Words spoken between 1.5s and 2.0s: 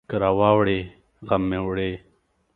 وړي.